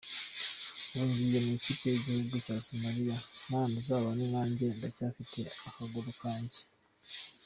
Ubu 0.93 1.03
ngiye 1.07 1.39
mu 1.45 1.51
ikipe 1.59 1.85
y’igihugu 1.89 2.33
cya 2.45 2.55
Somali 2.65 3.01
Mana 3.49 3.73
uzabane 3.81 4.25
nanjye 4.33 4.65
ndacyafite 4.77 5.39
akaguru 5.67 6.11
kanjye. 6.23 6.61